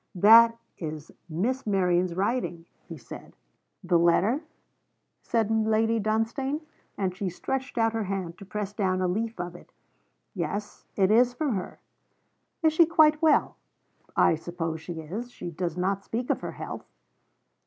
'That 0.15 0.57
is 0.79 1.11
Miss 1.29 1.67
Merion's 1.67 2.15
writing,' 2.15 2.65
he 2.87 2.97
said. 2.97 3.35
'The 3.83 3.99
letter?' 3.99 4.41
said 5.21 5.51
Lady 5.51 5.99
Dunstane, 5.99 6.61
and 6.97 7.15
she 7.15 7.29
stretched 7.29 7.77
out 7.77 7.93
her 7.93 8.05
hand 8.05 8.35
to 8.39 8.43
press 8.43 8.73
down 8.73 8.99
a 8.99 9.07
leaf 9.07 9.39
of 9.39 9.55
it. 9.55 9.71
'Yes; 10.33 10.85
it 10.95 11.11
is 11.11 11.35
from 11.35 11.53
her.' 11.53 11.77
'Is 12.63 12.73
she 12.73 12.87
quite 12.87 13.21
well?' 13.21 13.57
'I 14.15 14.33
suppose 14.37 14.81
she 14.81 15.01
is. 15.01 15.29
She 15.31 15.51
does 15.51 15.77
not 15.77 16.03
speak 16.03 16.31
of 16.31 16.41
her 16.41 16.53
health.' 16.53 16.89